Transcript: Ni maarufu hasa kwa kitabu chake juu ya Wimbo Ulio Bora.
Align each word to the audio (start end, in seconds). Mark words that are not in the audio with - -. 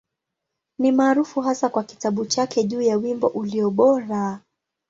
Ni 0.79 0.91
maarufu 0.91 1.41
hasa 1.41 1.69
kwa 1.69 1.83
kitabu 1.83 2.25
chake 2.25 2.63
juu 2.63 2.81
ya 2.81 2.97
Wimbo 2.97 3.27
Ulio 3.27 3.69
Bora. 3.71 4.39